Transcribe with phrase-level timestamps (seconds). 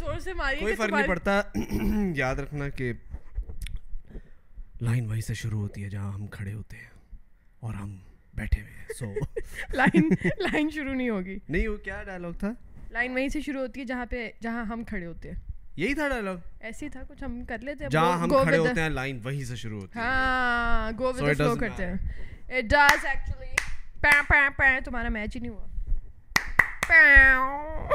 [0.00, 1.40] زور سے ماری کوئی فرق نہیں پڑتا
[2.18, 2.92] یاد رکھنا کہ
[4.88, 6.86] لائن وہیں سے شروع ہوتی ہے جہاں ہم کھڑے ہوتے ہیں
[7.66, 7.96] اور ہم
[8.36, 9.40] بیٹھے ہوئے ہیں سو
[9.80, 10.08] لائن
[10.46, 12.52] لائن شروع نہیں ہوگی نہیں وہ کیا ڈائلگ تھا
[12.96, 15.38] لائن وہیں سے شروع ہوتی ہے جہاں پہ جہاں ہم کھڑے ہوتے ہیں
[15.82, 16.38] یہی تھا ڈائلگ
[16.70, 19.44] ایسے ہی تھا کچھ ہم کر لیتے ہیں جہاں ہم کھڑے ہوتے ہیں لائن وہیں
[19.52, 23.54] سے شروع ہوتی ہے ہاں گو ود دی فلو کرتے ہیں اٹ ڈز ایکچولی
[24.02, 25.69] پا پا پا تمہارا میچ ہی نہیں ہوا
[26.90, 27.88] شابی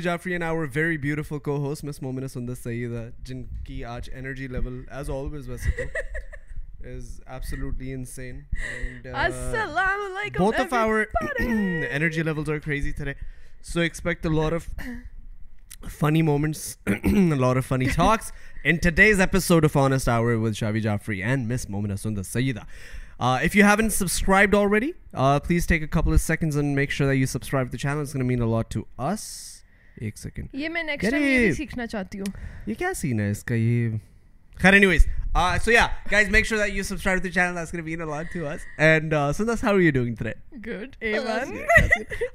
[0.00, 1.82] جافری ویریفلس
[3.28, 4.52] جن کی آج اینرجیز
[15.98, 17.34] فنی پلیزنڈ
[31.56, 32.32] سیکھنا چاہتی ہوں
[32.66, 33.32] یہ کیا سین ہے
[35.34, 37.56] Uh, so yeah, guys, make sure that you subscribe to the channel.
[37.56, 38.60] That's gonna mean a lot to us.
[38.78, 40.34] And uh, so that's how are you doing today?
[40.66, 41.66] Good, Evan.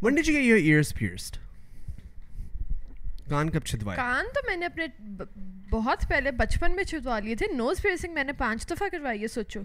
[0.00, 1.38] When did you get your ears pierced?
[3.30, 4.86] کان کب چھدوائے کان تو میں نے اپنے
[5.70, 9.28] بہت پہلے بچپن میں چھدوا لیے تھے نوز پیرسنگ میں نے پانچ دفعہ کروائی ہے
[9.28, 9.60] سوچو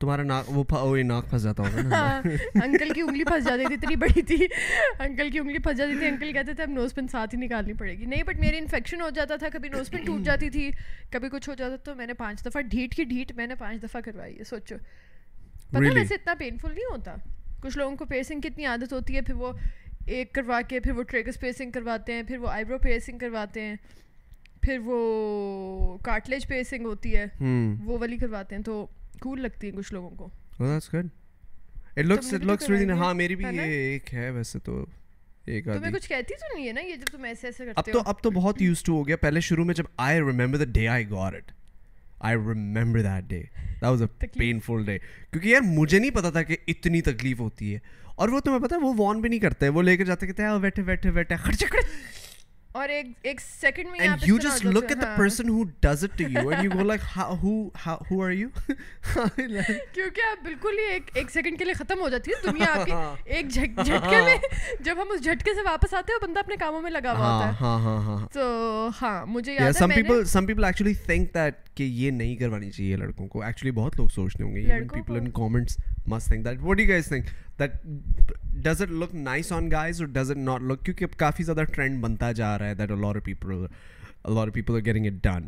[0.00, 2.20] تمہارا ناک وہ ناک پھنس جاتا ہوگا ہاں،
[2.64, 6.06] انکل کی انگلی پھنس جاتی تھی اتنی بڑی تھی انکل کی انگلی پھنس جاتی تھی
[6.08, 9.00] انکل کہتے تھے اب نوز پن ساتھ ہی نکالنی پڑے گی نہیں بٹ میری انفیکشن
[9.02, 10.70] ہو جاتا تھا کبھی نوز پن ٹوٹ جاتی تھی
[11.12, 13.82] کبھی کچھ ہو جاتا تو میں نے پانچ دفعہ ڈھیٹ کی ڈھیٹ میں نے پانچ
[13.82, 14.76] دفعہ کروائی ہے سوچو
[15.70, 17.14] پتہ ویسے اتنا پینفل نہیں ہوتا
[17.62, 19.52] کچھ لوگوں کو پیرسنگ کی اتنی عادت ہوتی ہے پھر وہ
[20.14, 23.60] ایک کروا کے پھر وہ ٹریکس پیسنگ کرواتے ہیں پھر وہ آئی برو پیسنگ کرواتے
[23.62, 23.74] ہیں
[24.62, 27.24] پھر وہ کارٹلیج پیسنگ ہوتی ہے
[27.84, 28.86] وہ والی کرواتے ہیں تو
[29.20, 30.28] کول لگتی ہیں کچھ لوگوں کو
[33.00, 34.84] ہاں میری بھی یہ ایک ہے ویسے تو
[35.44, 38.00] تو میں کچھ کہتی تو نہیں ہے نا یہ جب تم ایسے ایسے کرتے ہو
[38.06, 40.86] اب تو بہت یوز ٹو ہو گیا پہلے شروع میں جب I remember the day
[40.94, 41.52] I got it
[42.20, 46.42] I remember that day that was a painful day کیونکہ یار مجھے نہیں پتا تھا
[46.42, 47.78] کہ اتنی تکلیف ہوتی ہے
[48.16, 50.58] اور وہ تمہیں پتا وہ وارن بھی نہیں کرتے وہ لے کے جاتے کہتے ہیں
[50.62, 51.36] بیٹھے بیٹھے بیٹھے
[52.74, 54.42] جب ہم اس
[65.22, 68.18] جھٹکے سے واپس آتے ہیں بندہ اپنے کاموں میں لگا ہوا
[70.42, 74.54] تو یہ نہیں کروانی چاہیے لڑکوں کو ایکچولی بہت لوگ ہوں
[76.86, 77.00] گے
[77.58, 78.32] that
[78.64, 81.64] does it look nice on guys اور ڈز اٹ ناٹ لک کیونکہ اب کافی زیادہ
[81.74, 83.64] ٹرینڈ بنتا جا رہا ہے that all over people
[84.24, 85.46] all over people are getting it done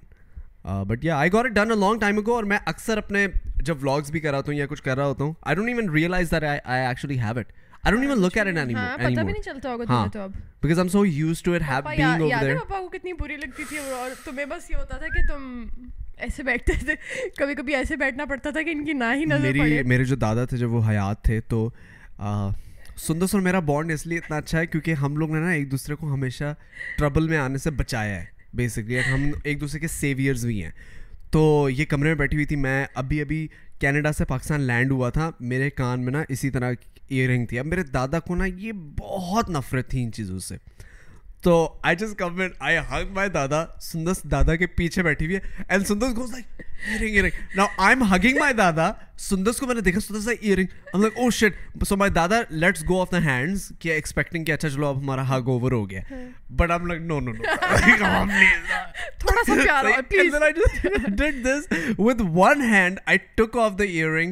[0.86, 3.26] but yeah I got it done a long time ago اور میں اکثر اپنے
[3.64, 6.30] جب ولاگس بھی کراتا ہوں یا کچھ کر رہا ہوتا ہوں I don't even realise
[6.32, 8.74] that I actually have it میرے
[20.04, 21.68] جو دادا تھے جب وہ حیات تھے تو
[23.06, 25.70] سندر اور میرا بانڈ اس لیے اتنا اچھا ہے کیونکہ ہم لوگ نے نا ایک
[25.70, 26.52] دوسرے کو ہمیشہ
[26.98, 28.24] ٹربل میں آنے سے بچایا ہے
[28.56, 30.70] بیسکلی ہم ایک دوسرے کے سیویئرز بھی ہیں
[31.32, 31.40] تو
[31.76, 33.46] یہ کمرے میں بیٹھی ہوئی تھی میں ابھی ابھی
[33.80, 36.72] کینیڈا سے پاکستان لینڈ ہوا تھا میرے کان میں نا اسی طرح
[37.08, 40.56] ایئر رنگ تھی اب میرے دادا کو نا یہ بہت نفرت تھی ان چیزوں سے
[41.42, 41.52] تو
[41.90, 45.86] آئی جسٹ کم آئی ہنگ مائی دادا سندس دادا کے پیچھے بیٹھی ہوئی ہے اینڈ
[46.88, 47.24] میں
[49.74, 49.88] نے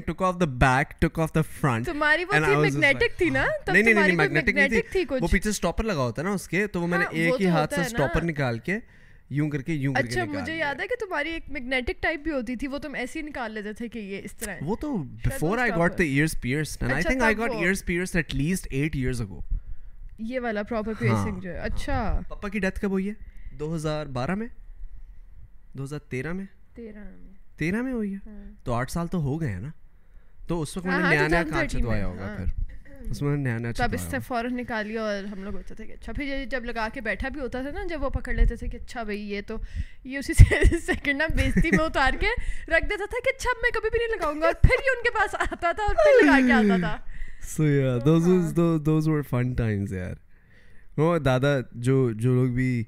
[0.06, 0.42] ٹک آف
[1.34, 5.50] دا فرنٹک تھی نا نہیں نہیں میگنیٹک وہ پیچھے
[5.82, 8.58] لگا ہوتا ہے نا اس کے تو وہ میں نے ایک ہی ہاتھ سے نکال
[8.64, 8.78] کے
[9.36, 12.20] یوں کر کے یوں کر کے اچھا مجھے یاد ہے کہ تمہاری ایک میگنیٹک ٹائپ
[12.22, 14.76] بھی ہوتی تھی وہ تم ایسے ہی نکال لیتے تھے کہ یہ اس طرح وہ
[14.80, 18.34] تو before I got the ears pierce and I think I got ears pierce at
[18.34, 19.40] least 8 years ago
[20.28, 23.14] یہ والا پراپر ہاں۔ پیئرسنگ جو ہے اچھا ہاں۔ پاپا کی ڈیتھ کب ہوئی ہے
[23.64, 24.46] 2012 میں
[25.80, 26.44] 2013 میں
[26.80, 29.70] 13 میں 13 میں ہوئی ہے ہاں۔ تو 8 سال تو ہو گئے ہیں نا
[30.48, 32.67] تو اس وقت میں نے نیا نیا کانچ دوایا ہوگا پھر
[33.10, 35.92] اس میں نیا نیا تب اس سے فوراً نکالی اور ہم لوگ ہوتے تھے کہ
[35.92, 38.68] اچھا پھر جب لگا کے بیٹھا بھی ہوتا تھا نا جب وہ پکڑ لیتے تھے
[38.68, 39.56] کہ اچھا بھائی یہ تو
[40.04, 42.32] یہ اسی سے سیکنڈ نام بیچتی میں اتار کے
[42.72, 45.02] رکھ دیتا تھا کہ اچھا میں کبھی بھی نہیں لگاؤں گا اور پھر یہ ان
[45.04, 46.96] کے پاس آتا تھا اور پھر لگا کے آتا تھا
[47.56, 48.28] so yeah those
[48.86, 50.14] those were fun times یار
[51.00, 51.58] وہ دادا
[51.88, 52.82] جو جو لوگ بھی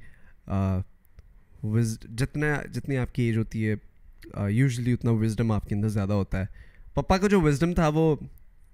[2.19, 6.41] جتنا جتنی آپ کی ایج ہوتی ہے یوزلی اتنا وزڈم آپ کے اندر زیادہ ہوتا
[6.41, 8.15] ہے پپا کا جو وزڈم تھا وہ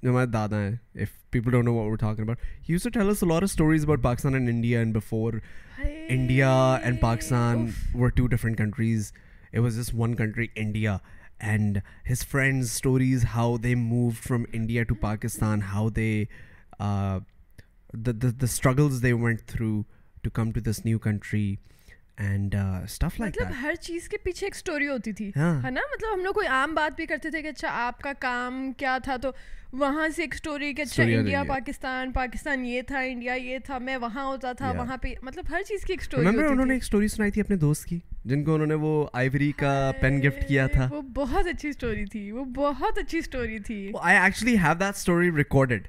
[0.07, 2.39] جو ہمارے دادا ہیں if people don't know not but
[2.83, 5.35] sit heals silver stories about Pakistan and India and before
[6.17, 6.51] India
[6.83, 7.67] and Pakistan
[8.01, 9.11] were two different countries
[9.53, 10.97] it was just one country India
[11.53, 11.79] and
[12.11, 16.13] his friends stories how they move from India to Pakistan how they
[16.79, 19.81] the struggles they went through
[20.23, 21.55] to come to this new country
[22.25, 22.55] and
[22.85, 26.13] stuff like مطلب ہر چیز کے پیچھے ایک story ہوتی تھی ہاں۔ ہے نا مطلب
[26.15, 29.17] ہم لوگ کوئی عام بات بھی کرتے تھے کہ اچھا آپ کا کام کیا تھا
[29.23, 29.31] تو
[29.79, 32.83] وہاں سے ایک اسٹوری کہ اچھا انڈیا انڈیا پاکستان پاکستان یہ یہ
[33.59, 36.47] تھا تھا تھا میں وہاں وہاں ہوتا پہ مطلب ہر چیز کی ایک اسٹوری اسٹوری
[36.53, 37.99] انہوں نے ایک سنائی تھی اپنے دوست کی
[38.31, 42.05] جن کو انہوں نے وہ آئیوری کا پین گفٹ کیا تھا وہ بہت اچھی اسٹوری
[42.13, 45.89] تھی وہ بہت اچھی اسٹوری تھی I actually have that story recorded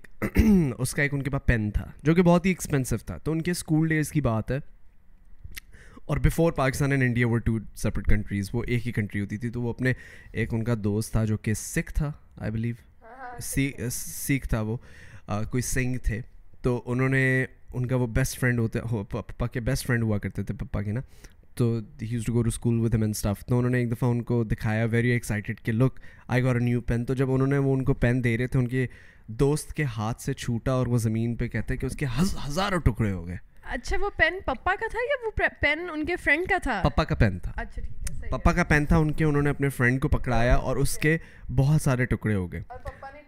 [0.81, 3.31] اس کا ایک ان کے پاس پین تھا جو کہ بہت ہی ایکسپینسو تھا تو
[3.31, 4.57] ان کے اسکول ڈیز کی بات ہے
[6.11, 9.49] اور before Pakistan and India were two separate countries وہ ایک ہی کنٹری ہوتی تھی
[9.49, 9.93] تو وہ اپنے
[10.41, 13.39] ایک ان کا دوست تھا جو کہ سکھ تھا آئی بلیو
[13.95, 14.77] سکھ تھا وہ
[15.51, 16.21] کوئی سنگھ تھے
[16.63, 17.23] تو انہوں نے
[17.73, 20.91] ان کا وہ بیسٹ فرینڈ ہوتا پپا کے بیسٹ فرینڈ ہوا کرتے تھے پپا کے
[20.91, 21.01] نا
[21.57, 24.21] تو used to go to school with main staff تو انہوں نے ایک دفعہ ان
[24.23, 27.57] کو دکھایا ویری ایکسائٹیڈ کہ لک آئی گور اے نیو پین تو جب انہوں نے
[27.57, 28.85] وہ ان کو پین دے رہے تھے ان کے
[29.39, 32.79] دوست کے ہاتھ سے چھوٹا اور وہ زمین پہ کہتے ہیں کہ اس کے ہزاروں
[32.85, 33.37] ٹکڑے ہو گئے
[33.73, 35.31] اچھا وہ پین پپا کا تھا یا وہ
[35.61, 38.97] پین ان کے فرینڈ کا تھا پپا کا پین تھا اچھا، پپا کا پین تھا
[38.97, 41.17] ان کے انہوں نے اپنے فرینڈ کو پکڑایا اور اس کے
[41.57, 43.19] بہت سارے ٹکڑے ہو گئے اور پاپا نے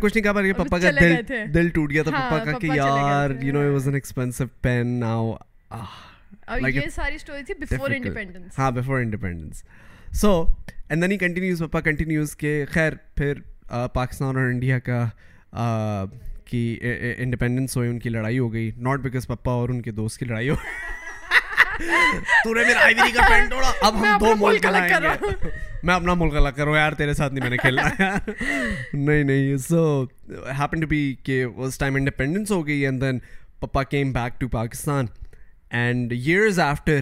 [0.00, 1.16] کچھ نہیں کہا پر یہ پپا کا دل
[1.54, 4.44] دل ٹوٹ گیا تھا ہاں، پپا کا کہ یار you know it was an expensive
[4.62, 5.32] pen now
[5.70, 9.62] اور یہ ساری سٹوری تھی بیفور انڈیپینڈنس ہاں before independence
[10.20, 10.40] so
[10.88, 13.34] and then he continues papa continues کہ خیر پھر
[13.94, 15.04] پاکستان اور انڈیا کا
[16.46, 16.68] کی
[17.18, 20.24] انڈیپینڈنس ہوئی ان کی لڑائی ہو گئی ناٹ بیکاز پپا اور ان کے دوست کی
[20.24, 20.50] لڑائی
[22.44, 22.62] توڑا
[23.86, 24.00] اب ہم
[25.84, 27.82] میں اپنا ملک رہا کروں یار تیرے ساتھ نہیں میں نے کھیلا
[28.94, 29.84] نہیں نہیں سو
[30.58, 33.18] ہیپن ٹو بی کہ اس ٹائم انڈیپینڈنس ہو گئی and then
[33.60, 35.06] papa came back to Pakistan
[35.80, 37.00] and years after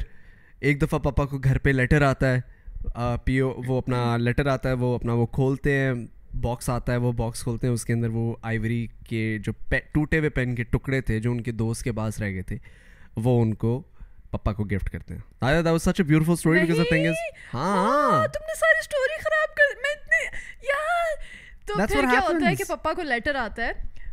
[0.61, 4.69] ایک دفعہ پپا کو گھر پہ لیٹر آتا ہے پی او وہ اپنا لیٹر آتا
[4.69, 5.93] ہے وہ اپنا وہ کھولتے ہیں
[6.43, 9.53] باکس آتا ہے وہ باکس کھولتے ہیں اس کے اندر وہ آئیوری کے جو
[9.93, 12.57] ٹوٹے ہوئے پین کے ٹکڑے تھے جو ان کے دوست کے پاس رہ گئے تھے
[13.25, 13.81] وہ ان کو
[14.31, 17.15] پپا کو گفٹ کرتے ہیں آیا that was such a beautiful story because of things
[17.55, 20.25] ہاں تم نے ساری سٹوری خراب کر میں اتنے
[20.67, 21.17] یار
[21.67, 23.73] تو پھر کیا ہوتا ہے کہ پپا کو لیٹر آتا ہے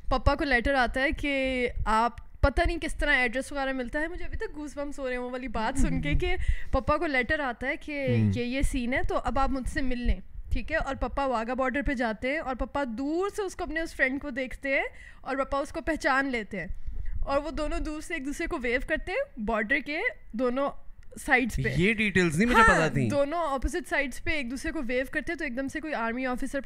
[0.10, 1.68] پپا کو لیٹر آتا ہے کہ
[2.00, 5.08] آپ پتہ نہیں کس طرح ایڈریس وغیرہ ملتا ہے مجھے ابھی تک گوس بمس ہو
[5.08, 6.36] رہے ہیں وہ والی بات سن کے کہ
[6.72, 8.32] پپا کو لیٹر آتا ہے کہ hmm.
[8.38, 10.20] یہ یہ سین ہے تو اب آپ مجھ سے مل لیں
[10.52, 13.56] ٹھیک ہے اور پپا واگا بارڈر پہ جاتے ہیں اور پپا دور سے اس اس
[13.56, 14.86] کو کو اپنے فرینڈ دیکھتے ہیں
[15.22, 16.68] اور پپا اس کو پہچان لیتے ہیں
[17.34, 17.50] اور وہ
[18.10, 18.92] ایک دوسرے کو ایک
[24.52, 26.62] دوسرے کو ویو کرتے تو ایک دم سے کوئی آرمی آفیسر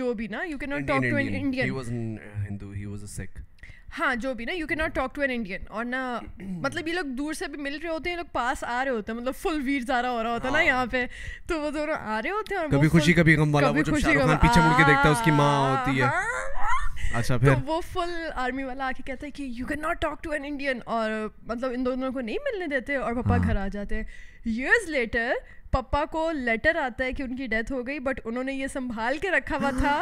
[0.00, 0.26] جو بھی
[3.98, 6.00] ہاں جو بھی نا you can not talk to an Indian اور نہ
[6.64, 9.12] مطلب یہ لوگ دور سے بھی مل رہے ہوتے ہیں لوگ پاس آ رہے ہوتے
[9.12, 11.04] ہیں مطلب فل ویر زارا ہو رہا ہوتا ہے نا ہاں۔ یہاں پہ
[11.48, 13.98] تو وہ دونوں آ رہے ہوتے ہیں اور کبھی خوشی کبھی غم والا وہ جب
[13.98, 16.66] شاہ رخ خان پیچھے مڑ کے دیکھتا ہے اس کی ماں ہوتی ہے ہاں۔
[17.18, 20.22] اچھا پھر وہ فل آرمی والا آ کے کہتا ہے کہ you can not talk
[20.24, 21.10] to an Indian اور
[21.46, 24.04] مطلب ان دونوں کو نہیں ملنے دیتے اور پپا ہاں۔ گھر آ جاتے ہیں
[24.54, 25.32] ایئرز لیٹر
[25.72, 28.66] پپا کو لیٹر آتا ہے کہ ان کی ڈیتھ ہو گئی بٹ انہوں نے یہ
[28.72, 30.00] سنبھال کے رکھا ہوا تھا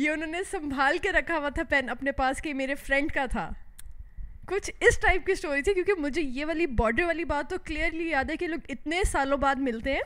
[0.00, 3.48] یہ انہوں نے سنبھال کے رکھا ہوا تھا پین اپنے پاس میرے فرینڈ کا تھا
[4.48, 8.08] کچھ اس ٹائپ کی اسٹوری تھی کیونکہ مجھے یہ والی بارڈر والی بات تو کلیئرلی
[8.08, 10.02] یاد ہے کہ لوگ اتنے سالوں بعد ملتے ہیں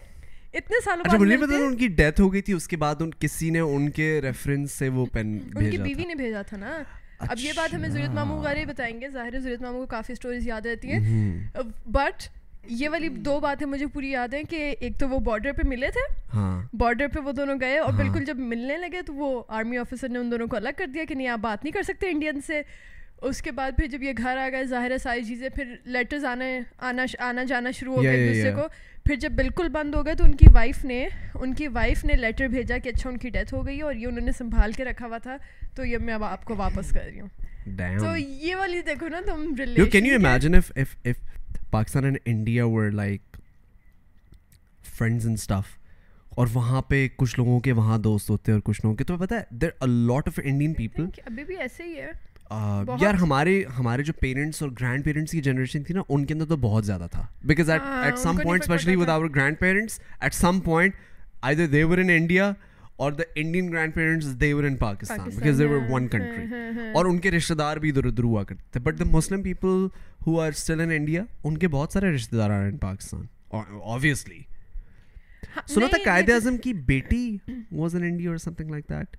[0.60, 4.06] اتنے سالوں اچھا، کی ڈیتھ ہو گئی تھی اس کے بعد کسی نے ان کے
[4.22, 6.76] ریفرنس سے وہ پین بیوی نے بھیجا تھا نا
[7.18, 10.66] اب یہ بات ہمیں اچھا۔ زیرت ماموں بتائیں گے ظاہر ماموں کو کافی اسٹوریز یاد
[10.66, 11.58] رہتی ہیں
[11.98, 12.28] بٹ
[12.68, 15.90] یہ والی دو باتیں مجھے پوری یاد ہیں کہ ایک تو وہ بارڈر پہ ملے
[15.90, 16.00] تھے
[16.78, 19.78] بارڈر ہاں۔ پہ وہ دونوں گئے اور ہاں۔ بالکل جب ملنے لگے تو وہ آرمی
[19.78, 22.10] آفیسر نے ان دونوں کو الگ کر دیا کہ نہیں آپ بات نہیں کر سکتے
[22.10, 22.60] انڈین سے
[23.28, 26.58] اس کے بعد پھر جب یہ گھر آ گئے ظاہر ساری چیزیں پھر لیٹرز آنے
[26.88, 28.62] آنا آنا جانا شروع ہو دوسرے کو
[29.04, 31.06] پھر جب بالکل بند ہو گئے تو ان کی وائف نے
[31.40, 34.06] ان کی وائف نے لیٹر بھیجا کہ اچھا ان کی ڈیتھ ہو گئی اور یہ
[34.06, 35.36] انہوں نے سنبھال کے رکھا ہوا تھا
[35.76, 39.20] تو یہ میں اب آپ کو واپس کر رہی ہوں تو یہ والی دیکھو نا
[39.26, 39.54] تم
[41.72, 43.36] Pakistan and India were like
[44.96, 45.52] friends and
[46.40, 49.16] اور وہاں پہ کچھ لوگوں کے وہاں دوست ہوتے ہیں اور کچھ لوگوں کے تو
[49.18, 52.10] پتا ہے there lot of Indian people ابھی بھی ایسے ہی ہے
[53.00, 56.46] یار ہمارے ہمارے جو پیرنٹس اور گرینڈ پیرنٹس کی جنریشن تھی نا ان کے اندر
[56.52, 60.94] تو بہت زیادہ تھا because at some point especially with our grandparents at some point
[61.50, 62.52] I they in India
[63.04, 67.54] or the Indian grandparents they were in Pakistan because they were one country اور ان کے رشتہ
[67.60, 69.86] دار بھی ادھر ادھر ہوا کرتے تھے but the Muslim people
[70.26, 73.22] who are still in India ان کے بہت سارے رشتہ دار آر ان پاکستان
[73.94, 74.38] آبویسلی
[75.74, 77.22] سنا تھا قائد اعظم کی بیٹی
[77.80, 79.16] واز ان انڈیا اور سم تھنگ لائک دیٹ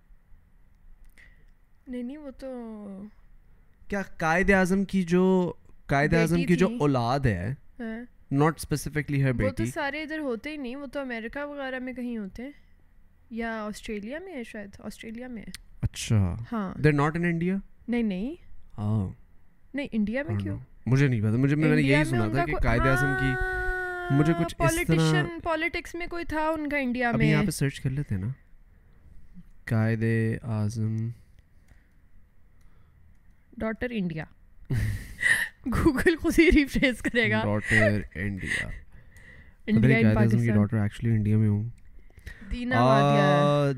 [1.88, 2.48] نہیں نہیں وہ تو
[3.90, 5.24] کیا قائد اعظم کی جو
[5.96, 10.50] قائد اعظم کی جو اولاد ہے ناٹ اسپیسیفکلی ہر بیٹی وہ تو سارے ادھر ہوتے
[10.52, 12.52] ہی نہیں وہ تو امریکہ وغیرہ میں کہیں ہوتے ہیں
[13.32, 15.44] یا آسٹریلیا میں ہے شاید آسٹریلیا میں
[15.82, 16.18] اچھا
[16.52, 17.56] ہاں دیر ناٹ ان انڈیا
[17.88, 18.34] نہیں نہیں
[18.78, 19.08] ہاں
[19.76, 22.82] نہیں انڈیا میں کیوں مجھے نہیں پتا مجھے میں نے یہی سنا تھا کہ قائد
[22.88, 27.30] اعظم کی ہاں، مجھے کچھ اس طرح پالیٹکس میں کوئی تھا ان کا انڈیا میں
[27.30, 28.28] یہاں پہ سرچ کر لیتے ہیں نا
[29.70, 30.04] Quaid
[30.44, 30.96] Azam
[33.60, 34.24] daughter India
[35.78, 38.68] Google خود ہی ریفریز کرے گا ڈاٹر انڈیا
[39.68, 41.70] انڈیا کی ڈاٹر ایکچولی انڈیا میں ہوں
[42.51, 42.67] The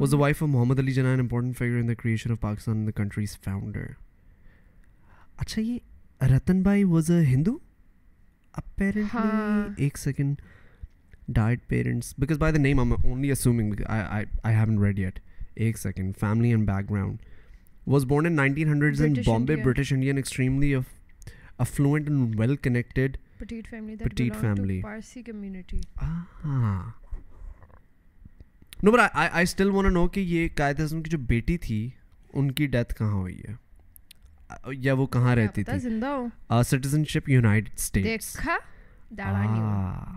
[0.00, 0.92] was the wife of Muhammad Ali
[5.42, 7.56] اچھا یہ رتن بھائی واز اے ہندو
[9.76, 10.40] ایک سیکنڈ
[14.84, 15.20] ریڈ اٹ
[15.54, 16.78] ایک سیکنڈ ah.
[17.86, 18.06] واز
[30.16, 31.88] یہ قائد اعظم کی جو بیٹی تھی
[32.32, 33.54] ان کی ڈیتھ کہاں ہوئی ہے
[34.82, 35.78] یا وہ کہاں رہتی تھی
[36.66, 37.30] سٹیزن شپ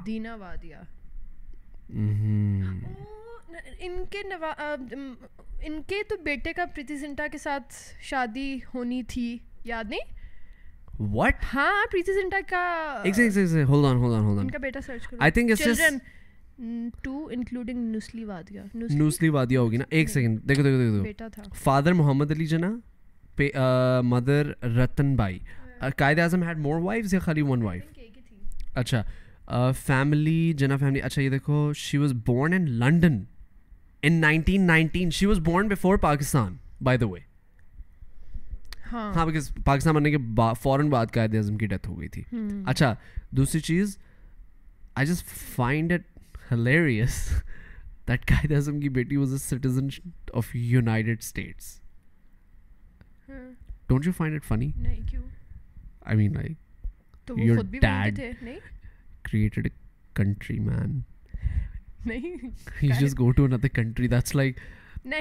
[0.09, 0.81] دینا وادیا
[5.63, 7.73] ان کے کے تو بیٹے کا پریتی ساتھ
[8.09, 10.19] شادی ہونی تھی یاد نہیں
[11.15, 13.03] واٹ ہاں پریتی کا
[15.59, 15.97] یادیں
[17.03, 17.95] to including
[23.39, 24.47] mother
[25.15, 25.39] Rattanbai
[25.97, 27.83] Quaid Azam had more wives یا خالی ون وائف
[28.77, 33.23] اچھا فیملی جنا فیملی اچھا یہ دیکھو she was born in London
[34.03, 37.19] in nineteen nineteen she was born before Pakistan by the way
[38.91, 40.17] ہاں بکاز پاکستان بننے کے
[40.61, 42.23] فوراً بعد قائد اعظم کی ڈیتھ ہو گئی تھی
[42.71, 42.93] اچھا
[43.37, 43.97] دوسری چیز
[44.95, 47.15] I just find it hilarious
[48.07, 49.87] that Quaid Azam کی بیٹی was a citizen
[50.37, 51.77] of United States
[53.89, 54.71] don't you find it funny
[56.01, 57.55] I mean mean
[58.19, 58.61] like
[59.31, 59.67] created
[60.15, 60.59] country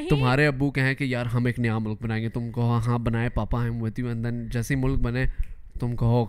[0.09, 2.99] تمہارے ابو کہیں کہ یار ہم ایک نیا ملک بنائیں گے تم کہو ہاں, ہاں،
[3.05, 5.25] بنائے کہا جیسے ملک بنے
[5.81, 6.25] تم کہو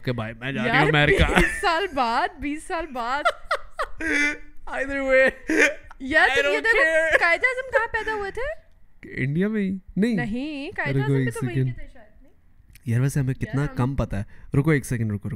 [9.18, 10.70] انڈیا میں ہی نہیں
[12.86, 15.28] یار ویسے ہمیں کتنا کم ہے رکو رکو رکو ایک second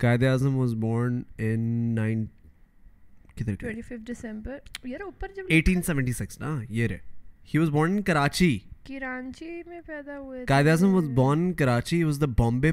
[0.00, 1.94] Quaid Azam was born in
[12.36, 12.72] Bombay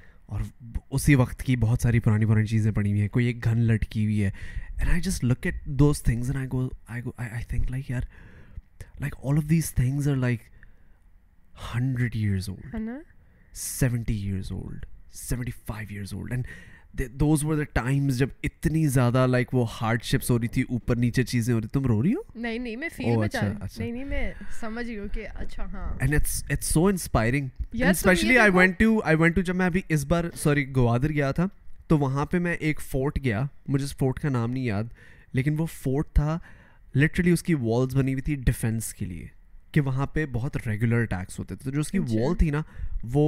[0.31, 0.41] اور
[0.95, 4.03] اسی وقت کی بہت ساری پرانی پرانی چیزیں پڑی ہوئی ہیں کوئی ایک گھن لٹکی
[4.03, 4.29] ہوئی ہے
[4.77, 6.39] and I just look at those things and
[6.87, 8.01] I I I go go think like یار
[8.99, 10.41] like all of these things are like
[11.73, 12.87] hundred years old
[13.63, 14.85] seventy years old
[15.27, 16.45] seventy five years old and
[16.97, 20.95] those were the times جب اتنی زیادہ like وہ hard ships ہو رہی تھی اوپر
[20.95, 23.91] نیچے چیزیں ہو رہی تم رو رہی ہو نہیں نہیں میں فیل میں چل نہیں
[23.91, 27.47] نہیں میں سمجھ گئی ہوں کہ اچھا ہاں and it's it's so inspiring
[27.89, 31.31] especially I went to I went to جب میں ابھی اس بار سوری گوادر گیا
[31.39, 31.45] تھا
[31.87, 34.83] تو وہاں پہ میں ایک فورٹ گیا مجھے اس فورٹ کا نام نہیں یاد
[35.33, 36.37] لیکن وہ فورٹ تھا
[36.95, 39.25] لٹرلی اس کی والز بنی ہوئی تھی ڈیفینس کے لیے
[39.73, 42.37] کہ وہاں پہ بہت ریگولر اٹیکس ہوتے تھے تو جو اس کی وال ہاں جی۔
[42.39, 42.61] تھی نا
[43.13, 43.25] وہ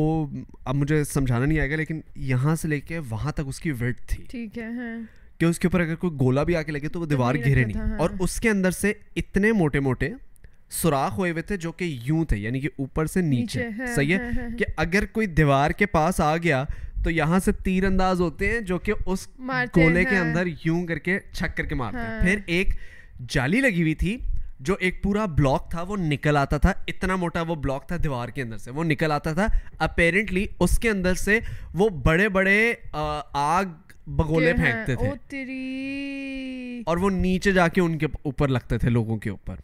[0.72, 3.72] اب مجھے سمجھانا نہیں آئے گا لیکن یہاں سے لے کے وہاں تک اس کی
[3.80, 4.96] ویٹ تھی ٹھیک ہے ہاں۔
[5.40, 7.64] کہ اس کے اوپر اگر کوئی گولا بھی آ کے لگے تو وہ دیوار گھرے
[7.64, 10.10] نہیں ہاں۔ اور اس کے اندر سے اتنے موٹے موٹے
[10.82, 14.48] سوراخ ہوئے ہوئے تھے جو کہ یوں تھے یعنی کہ اوپر سے نیچے صحیح ہے
[14.60, 16.64] کہ اگر کوئی دیوار کے پاس آ گیا
[17.04, 19.28] تو یہاں سے تیر انداز ہوتے ہیں جو کہ اس
[19.76, 22.74] گولے کے اندر یوں کر کے چھک کر کے مارتے ہیں پھر ایک
[23.34, 24.18] جالی لگی ہوئی تھی
[24.62, 28.30] جو ایک پورا بلاک تھا وہ نکل آتا تھا اتنا موٹا وہ بلاک تھا دیوار
[28.36, 29.48] کے اندر سے وہ نکل آتا تھا
[29.86, 31.40] اپیرنٹلی اس کے اندر سے
[31.78, 32.60] وہ بڑے بڑے
[33.36, 33.66] آگ
[34.18, 34.96] بگولے پھینکتے
[35.28, 39.56] تھے اور وہ نیچے جا کے ان کے اوپر لگتے تھے لوگوں کے اوپر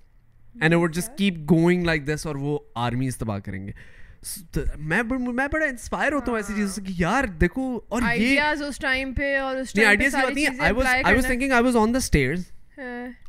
[2.39, 3.71] وہ آرمی استباہ کریں گے
[4.91, 5.01] میں
[5.51, 7.79] بڑا انسپائر ہوتا ہوں ایسی چیزوں سے یار دیکھو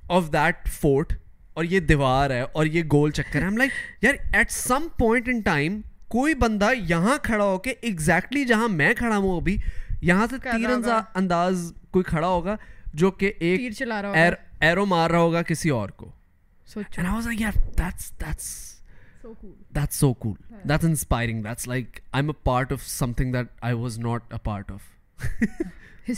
[0.06, 1.02] اور
[1.54, 3.72] اور یہ دیوار ہے اور یہ گول چکر ہے لائک
[4.04, 5.80] یار at some point in time
[6.16, 9.56] کوئی بندہ یہاں کھڑا ہو کے ایگزیکٹلی جہاں میں کھڑا ہوں ابھی
[10.10, 10.70] یہاں سے تیر
[11.16, 12.56] انداز کوئی کھڑا ہوگا
[13.02, 16.10] جو کہ ایک تیر چلا رہا ہوگا ایرو مار رہا ہوگا کسی اور کو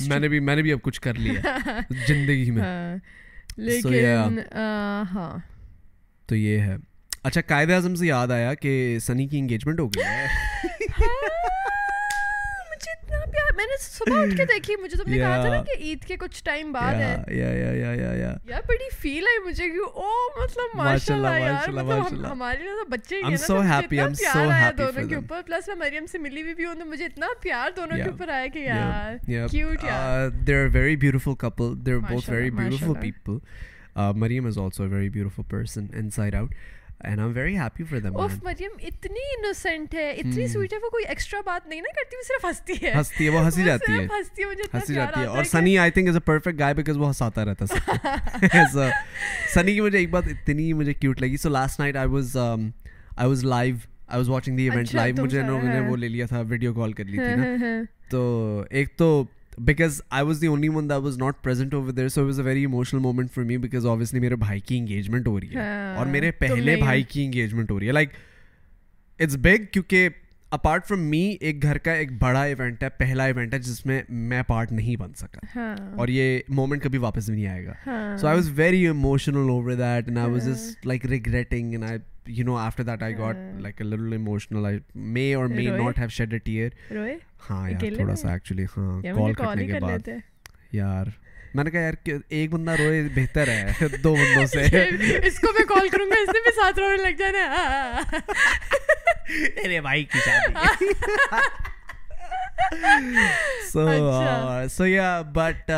[0.08, 0.28] میں نے
[0.62, 1.40] بھی اب کچھ کر لیا
[2.08, 2.62] زندگی میں
[3.58, 5.32] ہاں
[6.26, 6.76] تو یہ ہے
[7.22, 8.70] اچھا قائد اعظم سے یاد آیا کہ
[9.06, 10.26] سنی کی انگیجمنٹ ہو ہے
[11.00, 11.41] ہاں۔
[13.56, 15.62] میں نے صبح اٹھ کے کے کے دیکھی مجھے مجھے تم نے کہا تھا نا
[15.62, 19.24] کہ کہ عید کچھ ٹائم بعد ہے یا یا یا یا یا یا بڑی فیل
[19.26, 23.34] او مطلب ماشاءاللہ ہمارے تو بچے ہی
[24.50, 27.70] ہیں دونوں اوپر پلس میں مریم سے ملی ہوئی بھی ہوں تو مجھے اتنا پیار
[27.76, 31.80] دونوں کے اوپر آیا کہ یار یار cute they they very very very beautiful beautiful
[31.82, 33.38] beautiful couple both people
[34.20, 34.84] Maryam is also
[35.50, 36.54] person inside out
[37.04, 37.80] Sunny
[51.00, 51.36] cute لگی
[54.28, 55.42] واچنگ um, اچھا،
[57.36, 57.56] نے
[58.10, 58.22] تو
[58.78, 59.06] ایک تو
[59.60, 62.64] because I was the only one that was not over there so was a very
[62.64, 66.30] emotional moment for me because obviously میرے بھائی کی engagement ہو رہی ہے اور میرے
[66.40, 68.10] پہلے بھائی کی انگیجمنٹ ہو رہی ہے لائک
[69.20, 70.08] اٹس بگ کیونکہ
[70.52, 74.00] اپارٹ فرام می ایک گھر کا ایک بڑا ایونٹ ایونٹ ہے ہے پہلا جس میں
[74.32, 77.36] میں پارٹ نہیں بن سکا ہاں۔ اور یہ مومنٹ کبھی واپس بھی
[86.44, 86.70] ٹیئر
[87.46, 87.86] ہاں
[90.74, 91.04] ہاں
[91.54, 91.94] میں نے کہا یار
[92.28, 94.66] ایک بندہ روئے بہتر ہے دو بندوں سے
[99.64, 100.92] ارے بھائی کی شادی
[103.72, 103.86] so
[104.76, 105.70] so yeah but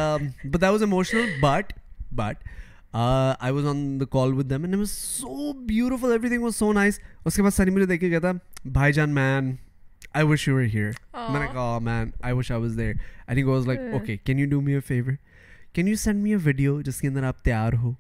[0.53, 1.73] but I was emotional but
[2.17, 2.45] but
[2.97, 7.43] I was on the call with and so beautiful everything was so nice اس کے
[7.43, 8.33] بعد سنی مجھے دیکھ گیا تھا
[8.73, 9.55] بھائی جان man
[10.13, 10.91] I wish you here
[11.31, 14.61] میں نے کہا man I wish I was there was like okay can you do
[14.61, 15.13] me mayor favour
[15.75, 17.93] can you send me video جس کے اندر آپ تیار ہو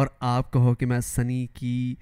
[0.00, 1.94] اور آپ کہو کہ میں سنی کی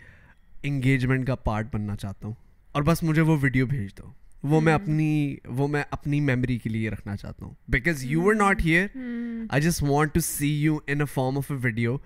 [0.65, 2.35] انگیجمنٹ کا پارٹ بننا چاہتا ہوں
[2.75, 4.11] اور بس مجھے وہ ویڈیو بھیج دو
[4.51, 4.83] وہ میں hmm.
[4.83, 8.87] اپنی وہ میں اپنی میموری کے لیے رکھنا چاہتا ہوں because you not here
[9.49, 11.97] I just want to see you in a form of a video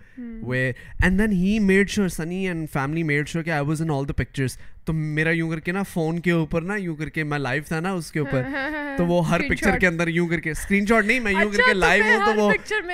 [0.47, 0.61] way
[1.03, 4.09] and then he made sure Sunny and family made sure کہ I was in all
[4.09, 7.23] the pictures تو میرا یوں کر کے نا phone کے اوپر نا یوں کر کے
[7.31, 8.43] میں لائیو تھا نا اس کے اوپر
[8.97, 11.55] تو وہ ہر پکچر کے اندر یوں کر کے اسکرین شاٹ نہیں میں یوں کر
[11.61, 12.51] اچھا، کے لائیو ہوں تو وہ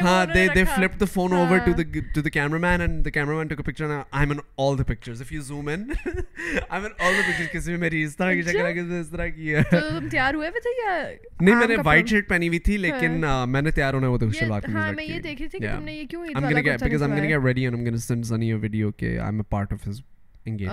[0.06, 3.10] ہاں they they flip the phone over to the to the camera man and the
[3.18, 3.90] camera man to a picture
[4.26, 5.84] I'm in all the pictures if you zoom in
[6.56, 9.28] I'm in all the pictures کسی میری اس طرح کی شکل ہے کسی اس طرح
[9.34, 10.96] کی ہے تو تم تیار ہوئے تھے یا
[11.40, 14.18] نہیں میں نے وائٹ شرٹ پہنی ہوئی تھی لیکن ہاں۔ میں نے تیار ہونا وہ
[14.18, 16.24] تو شروعات ہاں، میں ہاں میں یہ دیکھ رہی تھی کہ تم نے یہ کیوں
[16.26, 18.90] ایڈ والا کچھ because I'm gonna get ready and I'm gonna send Sunny a video
[18.96, 20.00] کہ I'm a part of his
[20.46, 20.70] یہ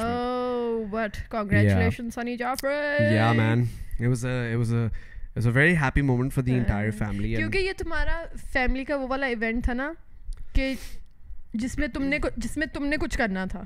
[7.78, 9.92] تمہارا فیملی کا وہ والا ایونٹ تھا نا
[11.60, 11.88] جس میں
[12.74, 13.64] تم نے کچھ کرنا تھا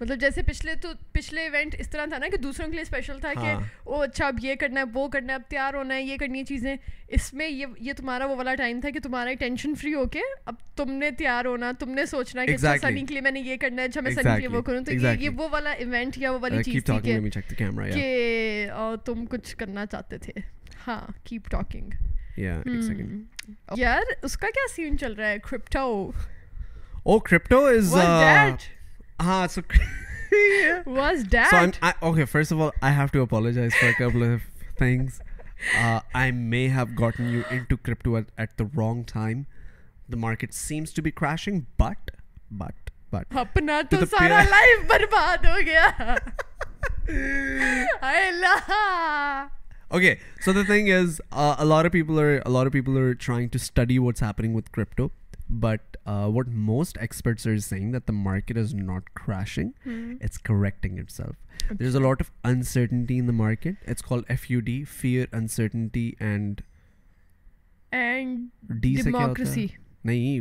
[0.00, 3.18] مطلب جیسے پچھلے تو پچھلے ایونٹ اس طرح تھا نا کہ دوسروں کے لیے اسپیشل
[3.20, 5.94] تھا کہ او ہاں۔ اچھا اب یہ کرنا ہے وہ کرنا ہے اب تیار ہونا
[5.94, 6.74] ہے یہ کرنی ہے چیزیں
[7.16, 10.20] اس میں یہ یہ تمہارا وہ والا ٹائم تھا کہ تمہارا ٹینشن فری ہو کے
[10.46, 13.30] اب تم نے تیار ہونا تم نے سوچنا ہے کہ سنی اچھا کے لیے میں
[13.30, 15.70] نے یہ کرنا ہے اچھا میں سنی کے لیے وہ کروں تو یہ وہ والا
[15.72, 17.30] ایونٹ یا وہ والی uh, چیز تھی
[17.92, 20.32] کہ تم کچھ کرنا چاہتے تھے
[20.86, 22.38] ہاں کیپ ٹاکنگ
[23.80, 25.86] یار اس کا کیا سین چل رہا ہے crypto
[27.04, 27.94] oh crypto is
[29.22, 29.74] first
[31.92, 34.10] of all I to
[36.34, 39.42] may have gotten you into at the time
[40.12, 41.02] the market seems to
[44.88, 45.90] برباد ہو گیا
[50.44, 52.92] so the thing is all people
[53.28, 53.70] what's
[54.08, 55.08] with crypto
[55.60, 55.96] but
[56.34, 57.26] what most thing
[70.04, 70.38] نہیں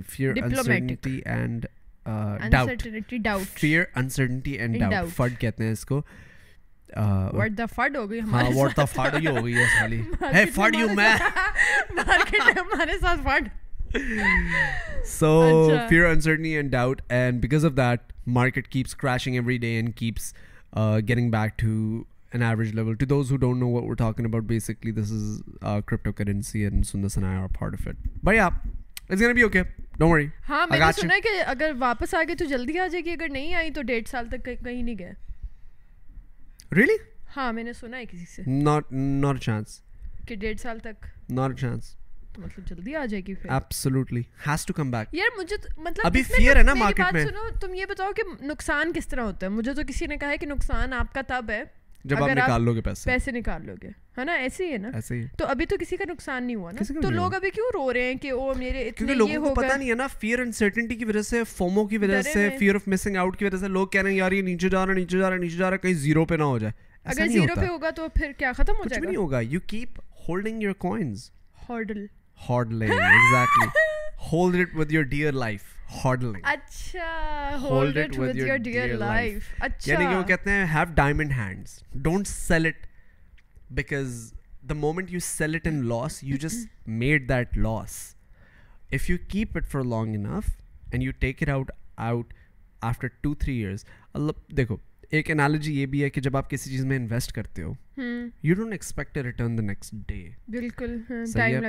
[15.06, 16.74] سوسر آگے
[32.36, 35.14] تو جلدی آ جائے گی اگر نہیں آئی تو ڈیڑھ سال تک کہیں نہیں گئے
[42.40, 46.24] مطلب جلدی آ جائے گی پھر absolutely has to come back یار مجھے مطلب ابھی
[46.36, 49.52] فیئر ہے نا مارکیٹ میں سنو تم یہ بتاؤ کہ نقصان کس طرح ہوتا ہے
[49.52, 51.64] مجھے تو کسی نے کہا ہے کہ نقصان آپ کا تب ہے
[52.10, 54.78] جب آپ نکال لو گے پیسے پیسے نکال لو گے ہے نا ایسے ہی ہے
[54.86, 57.50] نا ایسے ہی تو ابھی تو کسی کا نقصان نہیں ہوا نا تو لوگ ابھی
[57.56, 60.40] کیوں رو رہے ہیں کہ او میرے کیونکہ لوگوں کو پتہ نہیں ہے نا فیئر
[60.40, 63.68] انسرٹنٹی کی وجہ سے فومو کی وجہ سے فیئر آف مسنگ آؤٹ کی وجہ سے
[63.76, 65.78] لوگ کہہ رہے ہیں یار یہ نیچے جا رہا نیچے جا رہا نیچے جا رہا
[65.86, 66.74] کہیں زیرو پہ نہ ہو جائے
[67.12, 70.00] اگر زیرو پہ ہوگا تو پھر کیا ختم ہو جائے گا نہیں ہوگا you keep
[70.28, 71.30] holding your coins
[71.70, 72.06] hodl
[72.50, 72.76] hold
[74.62, 75.76] it with your dear life
[80.96, 82.28] diamond hands don't
[83.82, 84.14] because
[84.70, 85.50] the moment you
[85.84, 87.98] lose you just made that loss
[88.94, 90.48] if you keep it for long enough
[90.92, 91.72] and you take it out
[92.10, 92.34] out
[92.90, 93.86] after two three years
[94.58, 94.78] دیکھو
[95.18, 97.72] ایک analogy یہ بھی ہے کہ جب آپ کسی چیز میں انویسٹ کرتے ہو
[98.44, 100.24] you don't expect return the next day
[100.56, 100.96] بالکل
[101.34, 101.60] ٹائم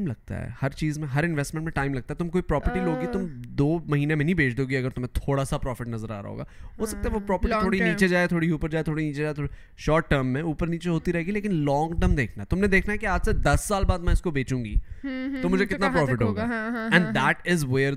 [0.00, 2.80] ہاں، لگتا ہے ہر چیز میں ہر انویسٹمنٹ میں ٹائم لگتا ہے تم کوئی پراپرٹی
[2.84, 3.26] لوگی تم
[3.58, 6.28] دو مہینے میں نہیں بیچ دو گی اگر تمہیں تھوڑا سا پروفٹ نظر آ رہا
[6.28, 6.44] ہوگا
[6.78, 9.48] ہو سکتا ہے وہ پراپرٹی تھوڑی نیچے جائے تھوڑی اوپر جائے تھوڑی نیچے جائے تھوڑی
[9.84, 12.92] شارٹ ٹرم میں اوپر نیچے ہوتی رہے گی لیکن لانگ ٹرم دیکھنا تم نے دیکھنا
[12.92, 14.76] ہے کہ آج سے دس سال بعد میں اس کو بیچوں گی
[15.42, 16.42] تو مجھے کتنا پروفٹ ہوگا
[16.92, 17.94] and that is where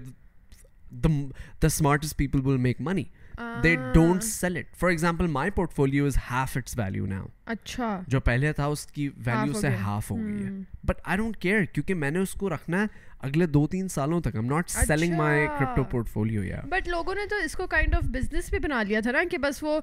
[1.04, 3.04] the smartest people will make money
[3.64, 8.20] they don't sell it for example my portfolio is half its value now اچھا جو
[8.28, 10.50] پہلے تھا اس کی ویلو سے ہاف ہو گئی ہے
[10.90, 12.88] بٹ آئی ڈونٹ کیئر کیونکہ میں نے اس کو رکھنا ہے
[13.28, 17.26] اگلے دو تین سالوں تک I'm not selling my crypto portfolio yeah but لوگوں نے
[17.30, 19.80] تو اس کو کائنڈ آف بزنس بھی بنا لیا تھا نا کہ بس وہ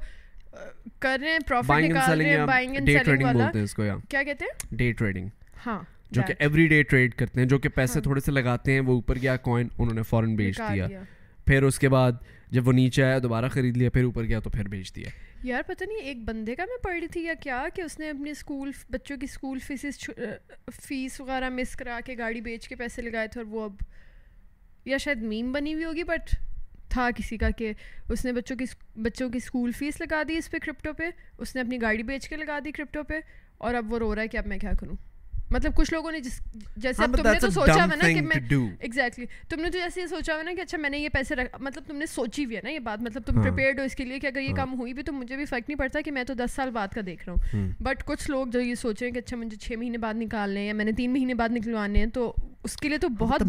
[0.98, 4.92] کر رہے ہیں پروفٹ نکال رہے ہیں بائنگ اینڈ سیلنگ والا کیا کہتے ہیں ڈے
[4.98, 5.28] ٹریڈنگ
[5.66, 5.78] ہاں
[6.16, 8.02] جو کہ ایوری ڈے ٹریڈ کرتے ہیں جو کہ پیسے ہاں.
[8.02, 10.86] تھوڑے سے لگاتے ہیں وہ اوپر گیا کوائن انہوں نے فورن بیچ دیا
[11.46, 12.12] پھر اس کے بعد
[12.52, 15.08] جب وہ نیچے آیا دوبارہ خرید لیا پھر اوپر گیا تو پھر بیچ دیا
[15.46, 18.08] یار پتہ نہیں ایک بندے کا میں پڑھ رہی تھی یا کیا کہ اس نے
[18.10, 19.98] اپنے اسکول بچوں کی اسکول فیسز
[20.82, 23.82] فیس وغیرہ مس کرا کے گاڑی بیچ کے پیسے لگائے تھے اور وہ اب
[24.88, 26.30] یا شاید میم بنی ہوئی ہوگی بٹ
[26.90, 27.72] تھا کسی کا کہ
[28.08, 28.64] اس نے بچوں کی
[29.02, 32.28] بچوں کی اسکول فیس لگا دی اس پہ کرپٹو پہ اس نے اپنی گاڑی بیچ
[32.28, 33.20] کے لگا دی کرپٹو پہ
[33.66, 34.94] اور اب وہ رو رہا ہے کہ اب میں کیا کروں
[35.50, 36.38] مطلب کچھ لوگوں نے جس
[36.76, 40.00] جیسے ہاں، تم نے تو سوچا ہوا نا کہ میں ایگزیکٹلی تم نے تو جیسے
[40.00, 42.44] یہ سوچا ہوا نا کہ اچھا میں نے یہ پیسے رکھا مطلب تم نے سوچی
[42.44, 44.40] ہوئی ہے نا یہ بات مطلب تم پریپیئرڈ ہاں۔ ہو اس کے لیے کہ اگر
[44.40, 46.52] یہ ہاں۔ کام ہوئی بھی تو مجھے بھی فرق نہیں پڑتا کہ میں تو دس
[46.56, 49.18] سال بعد کا دیکھ رہا ہوں بٹ کچھ لوگ جو یہ سوچ رہے ہیں کہ
[49.18, 52.32] اچھا مجھے چھ مہینے بعد نکالنے یا میں نے تین مہینے بعد نکلوانے ہیں تو
[52.64, 53.42] اس کے لیے تو مطلب بہت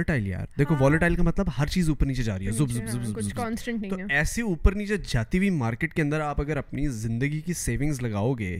[0.00, 4.04] بڑا یار دیکھو والیٹائل ہاں۔ کا مطلب ہر چیز اوپر نیچے جا رہی ہے تو
[4.18, 8.32] ایسے اوپر نیچے جاتی ہوئی مارکیٹ کے اندر آپ اگر اپنی زندگی کی سیونگز لگاؤ
[8.42, 8.54] گے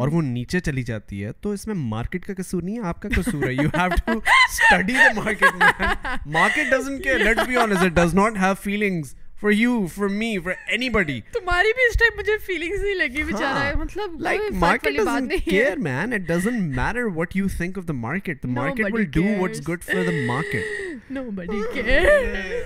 [0.00, 3.02] اور وہ نیچے چلی جاتی ہے تو اس میں مارکیٹ کا قصور نہیں ہے آپ
[3.02, 7.84] کا قصور ہے you have to study the market market doesn't care let's be honest
[7.84, 10.52] it does not have feelings for for you me for
[10.96, 15.44] anybody تمہاری بھی اس ٹائم مجھے فیلنگز نہیں لگی بیچارہ مطلب like market doesn't doesn't
[15.44, 16.30] care man it
[16.76, 20.26] matter what you think of the market the market will do what's good for the
[20.26, 22.58] market nobody care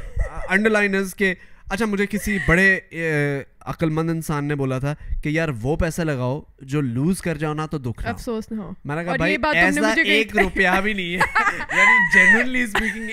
[0.71, 1.35] underline is کہ
[1.71, 2.67] اچھا مجھے کسی بڑے
[3.71, 6.41] عقل مند انسان نے بولا تھا کہ یار وہ پیسہ لگاؤ
[6.73, 9.05] جو لوز کر جاؤ نہ تو دکھ افسوس نہ ہو میں ہے
[9.57, 11.17] یعنی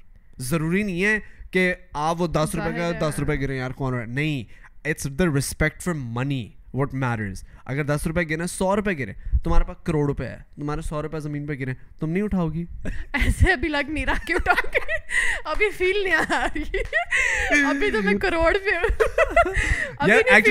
[0.50, 1.18] ضروری نہیں ہے
[1.50, 1.72] کہ
[2.07, 4.42] آپ وہ دس روپے کا دس روپے گریں یار کون نہیں
[4.88, 9.12] it's the respect for money what matters اگر دس روپئے گرے سو روپئے گرے
[9.44, 12.64] تمہارے پاس کروڑ روپے ہے تمہارے سو روپے زمین پہ گرے تم نہیں اٹھاؤ گی
[12.85, 14.66] ایسے ابھی ابھی لگ نہیں رہا کہ اٹھاؤ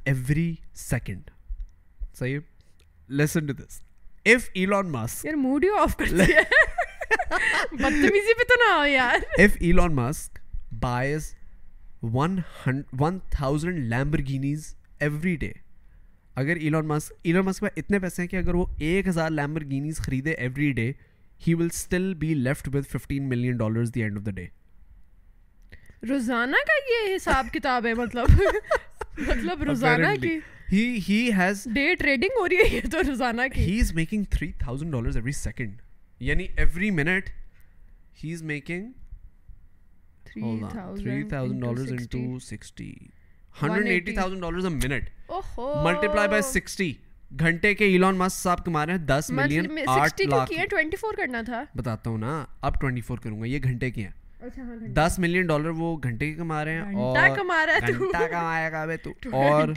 [0.05, 0.53] every
[0.89, 1.29] second
[3.19, 3.81] listen to this
[4.35, 4.73] if L
[7.71, 10.07] بدتمیزی پہ تو نہ ہو
[10.81, 11.33] buys
[12.13, 12.39] one
[12.99, 14.73] one thousand Lamborghinis
[15.05, 15.51] every day
[16.41, 19.97] اگر ایلون ماسک ایلون ماسک میں اتنے پیسے ہیں کہ اگر وہ ایک ہزار لیمبرگینیز
[20.05, 20.91] خریدے every day
[21.47, 24.45] he will still be left with fifteen million dollar the end of the day
[26.09, 28.39] روزانہ کا یہ حساب کتاب ہے مطلب
[29.27, 30.37] مطلب روزانہ کی
[31.07, 32.39] ہی ہیز ڈے ٹریڈنگ
[47.39, 51.17] گھنٹے کے ایلون صاحب کما رہے ہیں دس ملین آٹھ lakh twenty twenty four four
[51.25, 55.69] کرنا تھا بتاتا ہوں نا اب کروں گا یہ گھنٹے کے ہیں دس ملین ڈالر
[55.77, 56.95] وہ گھنٹے کے کما رہے ہیں
[59.31, 59.67] اور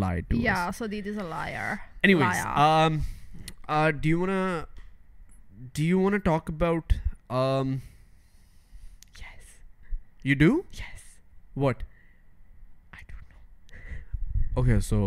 [14.57, 15.03] نوکے سو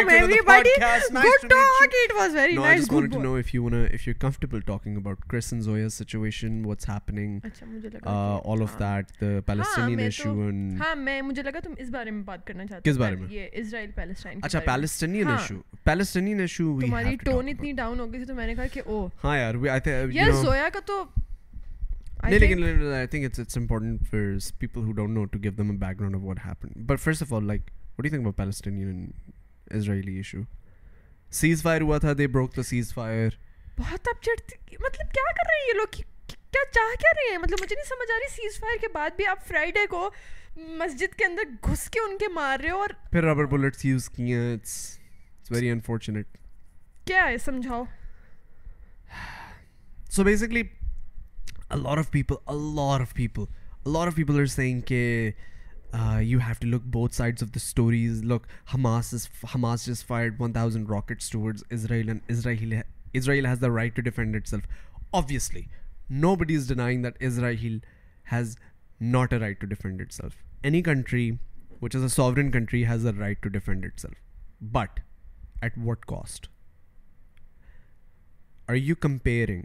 [18.00, 18.38] ہو گئی
[22.40, 23.56] تھی تو
[27.98, 30.44] What do you think about Palestinian and Israeli issue?
[31.64, 33.30] Ceasefire ہوا تھا they broke the ceasefire
[33.78, 35.96] بہت اب چڑھتی مطلب کیا کر رہے ہیں یہ لوگ
[36.28, 39.10] کیا چاہ کیا رہے ہیں مطلب مجھے نہیں سمجھ آ رہی سیز فائر کے بعد
[39.18, 40.10] بھی آپ فرائیڈے کو
[40.84, 44.10] مسجد کے اندر گھس کے ان کے مار رہے ہو اور پھر ربر بلٹس یوز
[44.16, 46.38] کیے ہیں اٹس اٹس ویری انفارچونیٹ
[47.12, 47.84] کیا ہے سمجھاؤ
[50.16, 50.64] so basically
[51.84, 53.52] lot of people lot of people
[53.94, 55.04] lot of people are saying کہ
[55.94, 58.48] یو ہیو ٹو لک بہت sides of the stories look
[59.64, 62.84] is fire one thousand rockets towards Israel Israel and
[63.18, 64.66] Israel has the right to defend itself
[65.18, 65.62] obviously
[66.22, 67.78] nobody is denying that Israel
[68.32, 68.58] has
[69.02, 71.30] not a right to defend itself any country
[71.82, 75.00] which is a sovereign country has a right to defend itself but
[75.64, 76.48] at what cost
[78.70, 79.64] are you comparing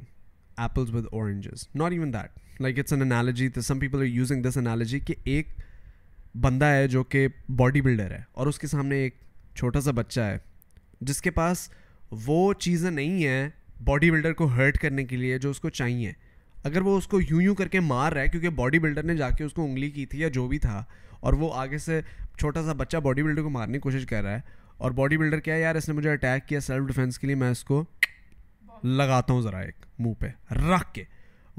[0.63, 4.57] apples with oranges not even that like it's an analogy some people are using this
[4.59, 5.55] analogy کہ ایک
[6.41, 9.17] بندہ ہے جو کہ body builder ہے اور اس کے سامنے ایک
[9.57, 10.37] چھوٹا سا بچہ ہے
[11.07, 11.69] جس کے پاس
[12.27, 13.49] وہ چیزیں نہیں ہیں
[13.85, 16.13] باڈی بلڈر کو ہرٹ کرنے کے لیے جو اس کو چاہیے
[16.65, 19.17] اگر وہ اس کو یوں یوں کر کے مار رہا ہے کیونکہ باڈی بلڈر نے
[19.17, 20.83] جا کے اس کو انگلی کی تھی یا جو بھی تھا
[21.21, 22.01] اور وہ آگے سے
[22.39, 24.41] چھوٹا سا بچہ باڈی بلڈر کو مارنے کی کوشش کر رہا ہے
[24.83, 27.37] اور باڈی بلڈر کیا ہے یار اس نے مجھے اٹیک کیا سیلف ڈیفینس کے لیے
[27.37, 27.85] میں اس کو
[28.85, 31.05] لگاتا ہوں ذرا ایک منہ پہ رکھ کے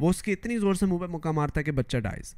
[0.01, 2.33] وہ اس کی اتنی زور سے منہ پہ مکہ مارتا ہے کہ بچہ ڈائز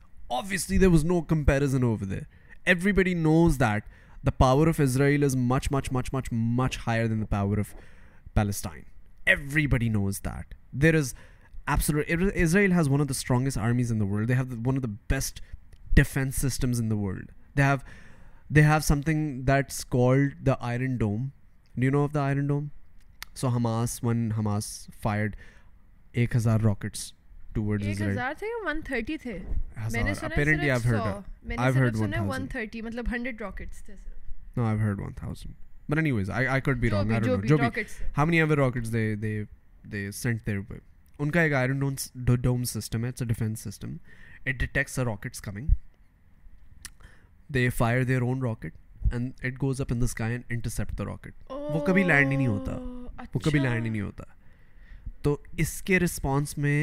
[0.69, 2.19] لی داز no comparison O there
[2.93, 3.81] everybody knows that
[4.25, 7.73] the power of Israel is much much much much much higher than the power of
[8.35, 8.83] Palestine
[9.27, 11.13] everybody knows that there is
[11.67, 14.31] Israel has one of the strongest armies in the world
[14.67, 15.41] one of the best
[15.95, 21.29] defence systems in the world they he that is called the Iron Dome
[22.03, 22.67] of the Iron Dome
[23.35, 23.65] so ہم
[24.03, 24.65] ون ہماز
[25.01, 25.27] fire
[26.17, 27.11] ایک ہزار rockets
[27.55, 28.01] land
[52.27, 52.35] ہی
[53.87, 54.23] نہیں ہوتا
[55.23, 56.79] تو اس کے رسپانس میں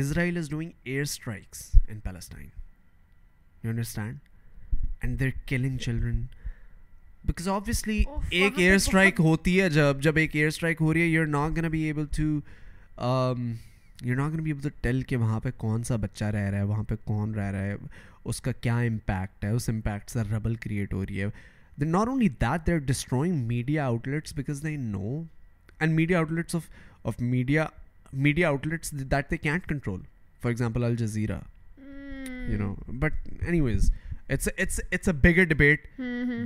[0.00, 2.46] Israel is doing air strikes in Palestine
[3.62, 4.18] you understand
[5.02, 6.24] and they're killing children
[7.26, 11.06] because obviously ایک ایئر اسٹرائک ہوتی ہے جب جب ایک ایئر اسٹرائک ہو رہی ہے
[11.06, 12.22] you are not gonna be able to
[14.06, 16.58] you not gonna be able to tell کہ وہاں پہ کون سا بچہ رہ رہا
[16.58, 17.74] ہے وہاں پہ کون رہ رہا ہے
[18.24, 21.26] اس کا کیا امپیکٹ ہے اس امپیکٹ سے ربل کریٹ ہو رہی ہے
[21.80, 25.22] they not only that they are destroying media outlets because they know
[25.80, 26.68] and media outlets of
[27.08, 27.66] of media
[28.24, 30.00] media outlets that they can't control
[30.42, 31.38] for example Al Jazeera
[32.50, 33.12] you know but
[33.60, 33.90] anyways
[34.30, 35.86] it's a bigger debate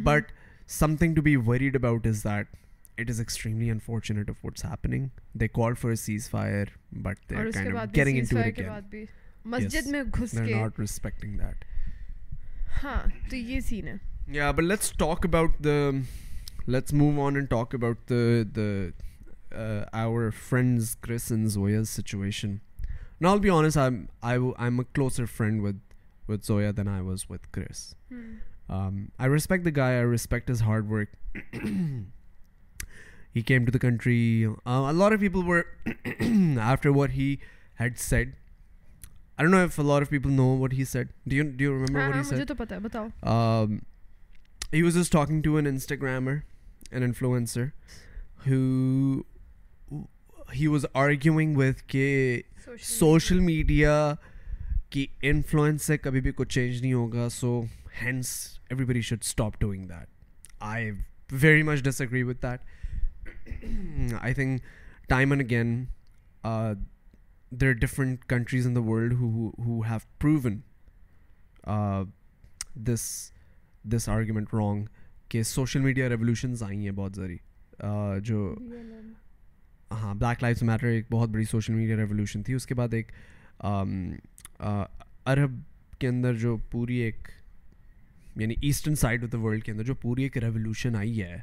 [0.05, 0.33] but
[0.96, 2.46] something to be worried about is that
[3.00, 5.07] it is extremely unfortunate of what's happening
[5.40, 5.94] they call for
[6.31, 6.66] ceasefire
[7.07, 7.33] but
[9.50, 11.64] مسجد میں گھس کے not respecting that
[12.83, 13.94] ہاں تو یہ scene ہے
[14.35, 15.81] یا but let's talk about the
[16.72, 18.62] let's move on and talk about the the
[19.54, 22.61] Uh, our friends Chris and Zoya's situation.
[23.20, 27.94] Now I'll be honest, I'm a closer friend with Zoya than I was with Chris.
[28.09, 28.20] Hmm.
[28.68, 29.94] Um, I respect the guy.
[29.94, 31.11] I respect his hard work.
[33.32, 34.46] He came to the country.
[34.46, 35.66] Uh, a lot of people were
[36.59, 37.38] after what he
[37.74, 38.32] had said.
[39.37, 41.11] I don't know if a lot of people know what he said.
[41.28, 43.28] Do you remember what he ah, said?
[43.28, 43.85] Um,
[44.72, 46.44] he was just talking to an Instagrammer,
[46.90, 47.72] an influencer,
[48.46, 49.24] who
[50.54, 52.40] he was arguing with کہ
[52.82, 53.92] social media
[54.90, 57.61] کی influence سے کبھی بھی کچھ change نہیں ہوگا so
[58.02, 58.35] hence
[58.85, 60.09] everybody should stop doing that
[60.68, 60.90] I
[61.42, 64.61] very much disagree with that I think
[65.09, 65.74] time and again
[67.61, 69.14] there different countries in the world
[70.24, 72.04] who
[72.87, 73.02] this
[73.96, 74.85] this argument wrong
[75.30, 77.37] کہ social media revolutions آئی ہیں بہت ساری
[78.24, 78.54] جو
[79.90, 83.11] ہاں black life matter ایک بہت بڑی سوشل میڈیا ریولیوشن تھی اس کے بعد ایک
[85.25, 85.61] عرب
[85.99, 87.29] کے اندر جو پوری ایک
[88.40, 91.37] یعنی eastern side of the world کے اندر جو پوری ایک ریولیوشن آئی ہے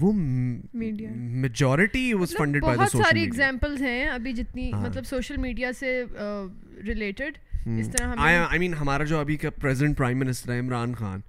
[0.00, 5.36] وہ media majority was funded by بہت ساری ایگزامپلز ہیں ابھی جتنی ہاں۔ مطلب سوشل
[5.46, 6.02] میڈیا سے
[6.86, 7.38] ریلیٹڈ
[7.78, 11.20] اس طرح آئی مین ہمارا جو ابھی کا پریزنٹ پرائم منسٹر ہے Imran Khan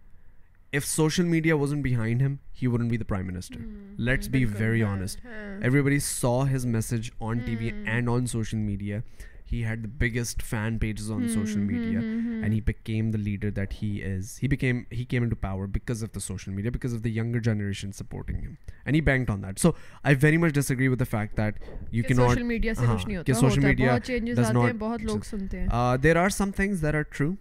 [0.72, 3.60] If social media wasn't behind him, he wouldn't be the prime minister.
[3.60, 5.18] Hmm, Let's be very honest.
[5.64, 7.88] Everybody saw his message on TV hmm.
[7.88, 9.04] and on social media.
[9.44, 13.50] He had the biggest fan pages on hmm, social media, and he became the leader
[13.50, 14.38] that he is.
[14.38, 18.44] He came into power because of the social media, because of the younger generation supporting
[18.44, 19.58] him, and he banked on that.
[19.58, 19.74] So
[20.04, 21.56] I very much disagree with the fact that
[21.90, 22.34] you cannot.
[22.34, 23.36] Social media se kuch nahi hota.
[23.48, 24.00] Social media
[24.36, 25.76] does not.
[25.80, 27.38] Uh, there are some things that are true.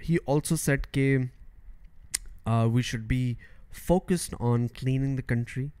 [0.00, 1.22] He also said that
[2.46, 3.38] uh, we should be
[3.70, 5.72] focused on cleaning the country.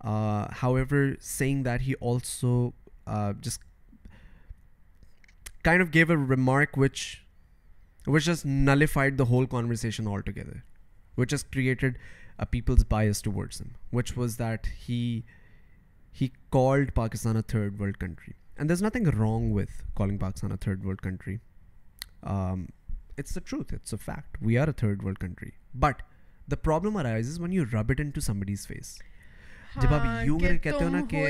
[0.00, 2.74] Uh, however, saying that, he also
[3.06, 3.60] uh, just
[5.62, 7.24] kind of gave a remark which
[8.18, 10.62] just nullified the whole conversation altogether,
[11.14, 11.98] which just created
[12.38, 15.24] a people's bias towards him, which was that he
[16.50, 18.34] called Pakistan a third world country.
[18.56, 21.40] And there's nothing wrong with calling Pakistan a third world country.
[22.22, 22.68] Um,
[23.22, 26.02] truth it's fact we are a third country but
[28.68, 28.98] face
[29.82, 30.02] جب آپ
[30.62, 31.22] کہتے ہو نا کہ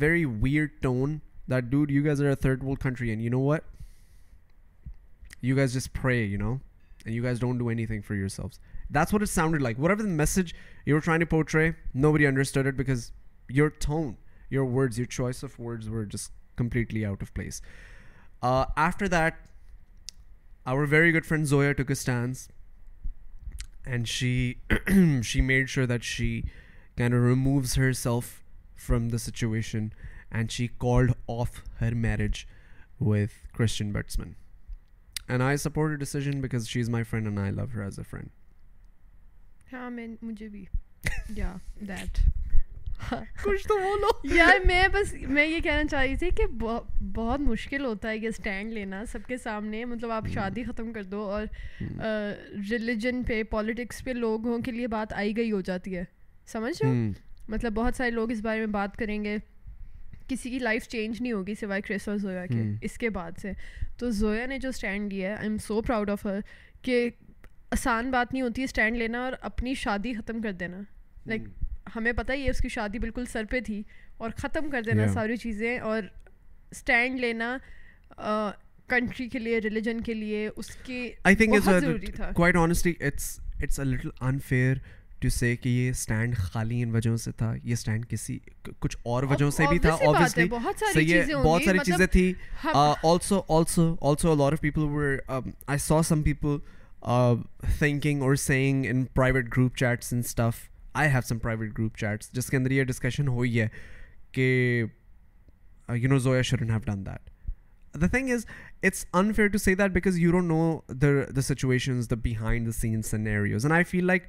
[0.00, 1.18] very where tone
[1.48, 3.64] that dude, you guys are a third world country, and you know what?
[5.40, 6.60] You guys just pray, you know,
[7.04, 8.58] and you guys don't do anything for yourselves.
[8.90, 9.78] That's what it sounded like.
[9.78, 13.12] Whatever the message you were trying to portray, nobody understood it because
[13.48, 14.16] your tone,
[14.50, 17.60] your words, your choice of words were just completely out of place.
[18.42, 19.36] Uh, after that,
[20.64, 22.48] our very good friend Zoya took a stance,
[23.84, 24.58] and she
[25.22, 26.50] she made sure that she
[26.96, 28.42] kind of removes herself
[28.74, 29.92] from the situation
[30.30, 32.22] میں بس
[45.28, 46.46] میں یہ کہنا چاہ رہی تھی کہ
[47.14, 50.32] بہت مشکل ہوتا ہے یہ اسٹینڈ لینا سب کے سامنے مطلب آپ hmm.
[50.34, 51.44] شادی ختم کر دو اور
[52.70, 53.24] ریلیجن hmm.
[53.26, 56.04] پہ پالیٹکس پہ لوگوں کے لیے بات آئی گئی ہو جاتی ہے
[56.52, 57.10] سمجھ hmm.
[57.48, 59.36] مطلب بہت سارے لوگ اس بارے میں بات کریں گے
[60.28, 63.52] کسی کی لائف چینج نہیں ہوگی سوائے کرس اور زویا کے اس کے بعد سے
[63.98, 66.38] تو زویا نے جو اسٹینڈ لیا ہے I am so proud of her
[66.84, 67.08] کہ
[67.76, 70.80] آسان بات نہیں ہوتی ہے اسٹینڈ لینا اور اپنی شادی ختم کر دینا
[71.26, 71.44] لائک
[71.96, 73.82] ہمیں پتہ ہی ہے اس کی شادی بالکل سر پہ تھی
[74.18, 76.02] اور ختم کر دینا ساری چیزیں اور
[76.70, 77.56] اسٹینڈ لینا
[78.88, 81.10] کنٹری کے لیے ریلیجن کے لیے اس کی
[85.20, 88.38] ٹو سے کہ یہ اسٹینڈ خالی ان وجہوں سے تھا یہ اسٹینڈ کسی
[88.80, 89.96] کچھ اور وجہوں سے بھی تھا
[90.36, 92.32] یہ بہت ساری مطلب چیزیں تھیں
[92.74, 94.82] also also also lot of people
[95.66, 96.56] I saw some people
[97.78, 100.56] thinking اور saying in private group chats and stuff
[101.00, 103.68] I have some private group chats جس کے اندر یہ ڈسکشن ہوئی ہے
[104.32, 104.48] کہ
[105.94, 108.46] you know Zoya shouldn't have done that the thing is
[108.84, 112.72] it's unfair to see that because you don't know the the situations the behind the
[112.80, 114.24] scenes and I feel like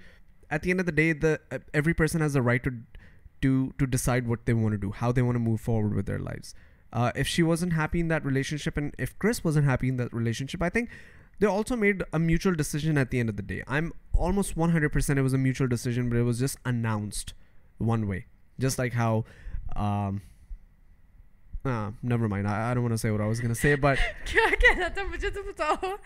[0.49, 4.45] at the end of the day, uh, every person has the right to decide what
[4.45, 6.55] they want to do, how they want to move forward with their lives.
[6.91, 10.11] Uh, if she wasn't happy in that relationship, and if Chris wasn't happy in that
[10.13, 10.89] relationship, I think
[11.39, 13.63] they also made a mutual decision at the end of the day.
[13.67, 17.33] I'm almost 100% it was a mutual decision, but it was just announced
[17.77, 18.27] one way.
[18.59, 19.25] Just like how...
[19.75, 20.21] Um,
[21.65, 22.47] uh, never mind.
[22.47, 23.99] I don't want to say what I was going to say, but...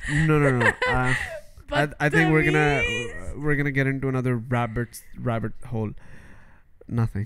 [0.11, 0.73] No.
[1.71, 5.93] I, I think we're uh, we're gonna gonna get into another rabbit rabbit hole.
[6.97, 7.25] Nothing.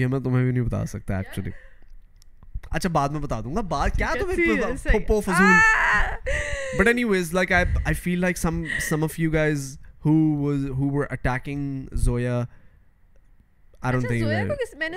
[0.00, 1.50] یہ میں تمہیں بھی نہیں بتا سکتا actually
[2.76, 5.02] اچھا بعد میں بتا دوں گا کیا تمہیں
[6.78, 9.66] but anyways like like I I feel some some of you guys
[10.06, 12.42] who who was were attacking Zoya
[13.80, 14.90] بہت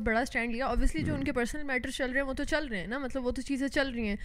[0.00, 1.18] بڑا اسٹینڈ لیا جو hmm.
[1.18, 3.42] ان کے پرسنل میٹر چل رہے رہے ہیں ہیں وہ مطلب وہ تو تو چل
[3.42, 4.16] چل نا مطلب چیزیں رہی ہیں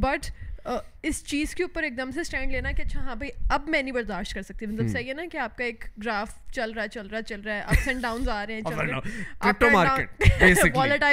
[0.00, 0.26] بٹ
[0.68, 3.68] uh, اس چیز کے اوپر ایک دم سے اسٹینڈ لینا کہ اچھا ہاں بھائی اب
[3.68, 4.92] میں نہیں برداشت کر سکتی مطلب hmm.
[4.92, 7.60] صحیح ہے نا کہ آپ کا ایک گراف چل رہا چل رہا چل رہا ہے
[7.60, 8.24] اپس اینڈ ڈاؤن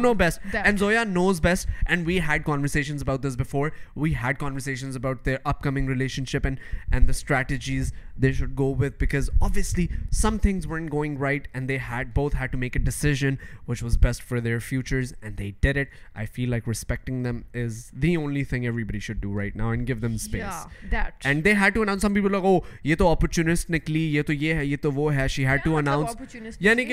[24.81, 24.91] تو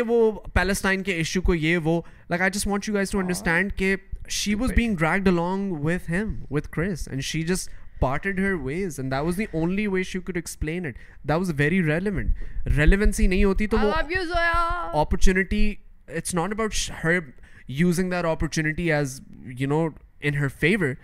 [0.09, 0.20] وہ
[0.55, 2.41] پیلسٹائن کے ایشو کو یہ وہ like
[2.77, 3.95] want you guys to understand کہ
[4.39, 7.70] she was being dragged along with him with Chris and she just
[8.01, 10.95] parted her ways and that was the only way she could explain it
[11.29, 13.77] that was very relevant relevancy نہیں ہوتی تو
[14.93, 15.64] opportunity
[16.16, 16.72] it's not about
[17.05, 17.18] her
[17.83, 19.20] using that opportunity as
[19.59, 19.87] you know
[20.20, 20.95] in her favour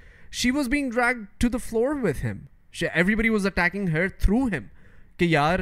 [0.40, 2.38] she was being drag to the floor with him
[3.14, 4.66] everybody was attacking her through him
[5.18, 5.58] کہ یار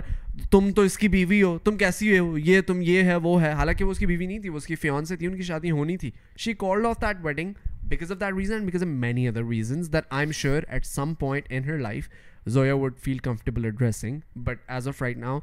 [0.51, 3.51] تم تو اس کی بیوی ہو تم کیسی ہو یہ تم یہ ہے وہ ہے
[3.59, 5.43] حالانکہ وہ اس کی بیوی نہیں تھی وہ اس کی فیون سے تھی ان کی
[5.51, 6.11] شادی ہونی تھی
[6.45, 7.53] she called off that wedding
[7.93, 8.39] because because of of that
[8.70, 12.09] reason many other reasons that I am sure at some point in her life
[12.47, 15.39] Zoya would feel comfortable it dressing but as of right now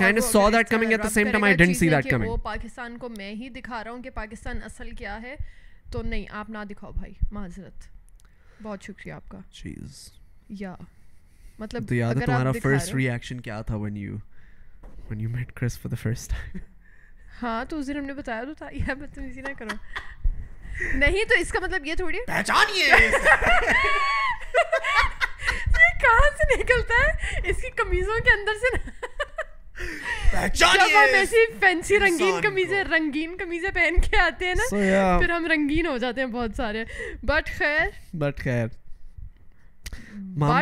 [0.00, 1.88] that that coming coming at same time see
[2.42, 5.34] Pakistan کو میں ہی دکھا رہا ہوں کہ پاکستان اصل کیا ہے
[5.92, 7.88] تو نہیں آپ نہ دکھاؤ بھائی معذرت
[8.62, 10.08] بہت شکریہ آپ کا چیز
[10.60, 10.74] یا
[11.60, 14.16] مطلب تو یاد ہے تمہارا فرسٹ ری ایکشن کیا تھا when you
[15.08, 16.58] when you meet Chris for the first time
[17.42, 19.76] ہاں تو اس دن ہم نے بتایا تو تھا یہ بدتمیزی نہ کرو
[21.04, 23.08] نہیں تو اس کا مطلب یہ تھوڑی پہچانیے
[26.02, 28.78] کہاں سے نکلتا ہے اس کی کمیزوں کے اندر سے
[30.58, 34.68] جب فینسی رنگین کمیزیں رنگین کمیزیں پہن کے آتے ہیں نا
[35.20, 36.84] پھر ہم رنگین ہو جاتے ہیں بہت سارے
[37.32, 37.86] بٹ خیر
[38.24, 38.66] بٹ خیر
[39.80, 39.88] Oh,
[40.38, 40.56] میں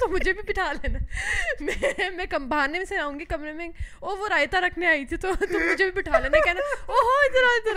[0.00, 0.98] تو مجھے بھی بٹھا لینا
[2.14, 3.68] میں بہانے میں سے آؤں گی کمرے میں
[5.94, 6.38] بٹھا لینا
[6.88, 7.76] ادھر ادھر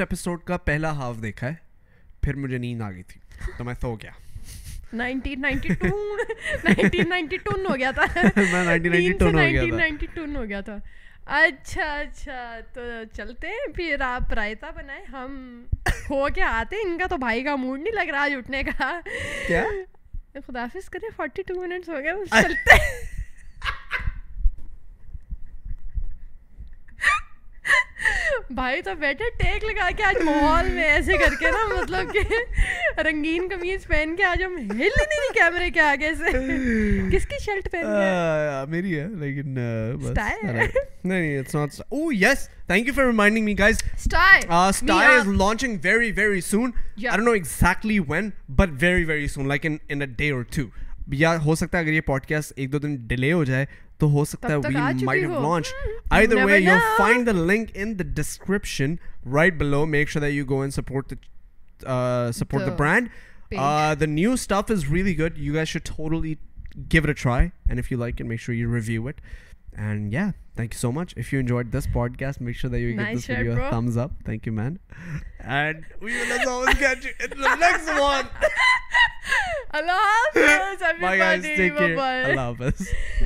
[0.00, 1.54] ایپیسوڈ کا پہلا ہاف دیکھا ہے
[2.22, 3.20] پھر مجھے نیند آ گئی تھی
[3.58, 3.94] تو میں سو
[9.94, 10.78] گیا تھا
[11.36, 12.42] اچھا اچھا
[12.74, 12.80] تو
[13.16, 15.34] چلتے ہیں پھر آپ رائتا بنائے ہم
[16.10, 18.98] ہو کے آتے ان کا تو بھائی کا موڈ نہیں لگ رہا آج اٹھنے کا
[20.46, 22.76] خدافظ کریں فورٹی ٹو منٹس ہو گئے چلتے
[28.54, 33.00] بھائی تو بیٹھے ٹیک لگا کے آج ماحول میں ایسے کر کے نا مطلب کہ
[33.06, 36.32] رنگین کمیز پہن کے آج ہم ہل نہیں کیمرے کے آگے سے
[37.12, 43.04] کس کی شرٹ پہن میری ہے لیکن نہیں it's not oh yes thank you for
[43.06, 44.42] reminding me guys sty
[44.78, 49.48] sty is launching very very soon I don't know exactly when but very very soon
[49.48, 50.62] like in in a day or two
[51.16, 53.64] یا ہو سکتا ہے اگر یہ pod cost ایک دو دن delay ہو جائے
[54.00, 54.56] تو ہو سکتا ہے
[64.06, 64.46] نیوز
[80.90, 81.78] اپن اللہ
[82.40, 83.14] حافظ